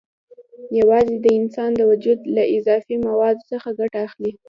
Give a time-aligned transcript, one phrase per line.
[0.79, 4.31] یوازې د انسان د وجود له اضافي موادو څخه ګټه اخلي.